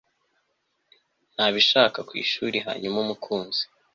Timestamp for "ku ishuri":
2.07-2.57